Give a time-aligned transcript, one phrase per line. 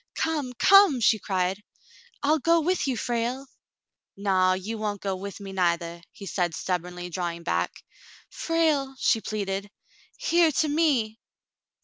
[0.15, 1.61] "Come, come!" she cried.
[2.23, 3.45] "I'll go with you, Frale."
[4.17, 7.83] "Naw, you won't go with me neithah," he said stub bornly, drawing back.
[8.31, 9.69] "Frale!" she pleaded.
[10.17, 11.19] "Hear to me."